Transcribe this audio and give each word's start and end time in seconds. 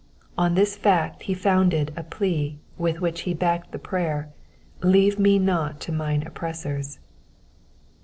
On 0.35 0.55
this 0.55 0.75
fact 0.77 1.21
he 1.21 1.35
founded 1.35 1.93
a 1.95 2.01
plea 2.01 2.57
with 2.75 3.01
which 3.01 3.21
he 3.21 3.35
backed 3.35 3.71
the 3.71 3.77
prayer— 3.77 4.29
''''Leave 4.81 5.19
me 5.19 5.37
not 5.37 5.79
to 5.81 5.91
mine 5.91 6.23
oppressors.' 6.25 6.97